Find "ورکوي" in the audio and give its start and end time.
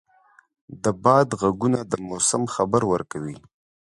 2.93-3.37